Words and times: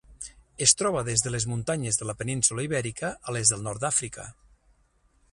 Es 0.65 0.71
troba 0.77 1.01
des 1.09 1.23
de 1.25 1.33
les 1.33 1.45
muntanyes 1.51 2.01
de 2.01 2.07
la 2.11 2.15
península 2.21 2.65
Ibèrica 2.67 3.11
a 3.29 3.35
les 3.35 3.51
del 3.53 3.61
nord 3.67 3.85
d'Àfrica. 3.85 4.25